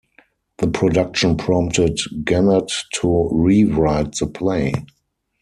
[0.57, 1.95] The production prompted
[2.27, 4.73] Genet to re-write the play.